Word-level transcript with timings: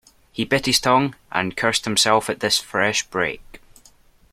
He 0.31 0.45
bit 0.45 0.65
his 0.65 0.79
tongue, 0.79 1.13
and 1.31 1.55
cursed 1.55 1.85
himself 1.85 2.27
at 2.27 2.39
this 2.39 2.57
fresh 2.57 3.03
break. 3.03 3.61